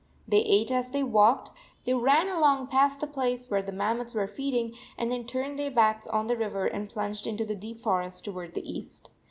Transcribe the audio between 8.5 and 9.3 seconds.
the east.